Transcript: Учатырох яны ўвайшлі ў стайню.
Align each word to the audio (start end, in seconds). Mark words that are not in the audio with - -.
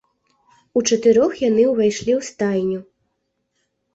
Учатырох 0.79 1.31
яны 1.49 1.65
ўвайшлі 1.73 2.11
ў 2.19 2.31
стайню. 2.31 2.81